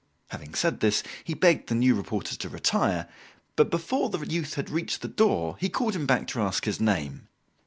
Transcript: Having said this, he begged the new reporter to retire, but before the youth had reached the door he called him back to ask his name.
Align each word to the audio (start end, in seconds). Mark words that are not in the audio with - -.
Having 0.29 0.55
said 0.55 0.79
this, 0.79 1.03
he 1.23 1.35
begged 1.35 1.69
the 1.69 1.75
new 1.75 1.93
reporter 1.93 2.35
to 2.35 2.49
retire, 2.49 3.07
but 3.55 3.69
before 3.69 4.09
the 4.09 4.17
youth 4.25 4.55
had 4.55 4.71
reached 4.71 5.03
the 5.03 5.07
door 5.07 5.57
he 5.59 5.69
called 5.69 5.95
him 5.95 6.07
back 6.07 6.25
to 6.29 6.41
ask 6.41 6.65
his 6.65 6.79
name. 6.81 7.27